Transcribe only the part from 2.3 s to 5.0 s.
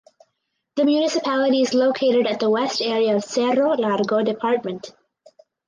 the west area of Cerro Largo Department.